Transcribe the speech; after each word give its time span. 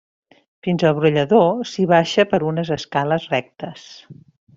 Fins 0.67 0.85
al 0.89 0.95
brollador 0.99 1.51
s'hi 1.71 1.85
baixa 1.91 2.25
per 2.31 2.39
unes 2.53 2.73
escales 2.77 3.29
rectes. 3.35 3.85